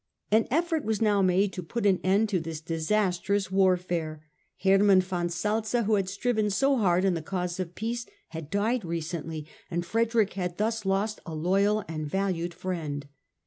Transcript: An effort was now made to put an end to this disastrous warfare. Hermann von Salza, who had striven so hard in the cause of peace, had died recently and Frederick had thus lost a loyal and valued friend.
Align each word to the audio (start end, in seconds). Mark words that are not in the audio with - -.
An 0.31 0.47
effort 0.49 0.83
was 0.83 0.99
now 0.99 1.21
made 1.21 1.53
to 1.53 1.61
put 1.61 1.85
an 1.85 1.99
end 2.03 2.27
to 2.29 2.39
this 2.39 2.59
disastrous 2.59 3.51
warfare. 3.51 4.25
Hermann 4.63 4.99
von 5.01 5.29
Salza, 5.29 5.83
who 5.83 5.93
had 5.93 6.09
striven 6.09 6.49
so 6.49 6.75
hard 6.75 7.05
in 7.05 7.13
the 7.13 7.21
cause 7.21 7.59
of 7.59 7.75
peace, 7.75 8.07
had 8.29 8.49
died 8.49 8.83
recently 8.83 9.45
and 9.69 9.85
Frederick 9.85 10.33
had 10.33 10.57
thus 10.57 10.87
lost 10.87 11.19
a 11.27 11.35
loyal 11.35 11.85
and 11.87 12.07
valued 12.07 12.55
friend. 12.55 13.09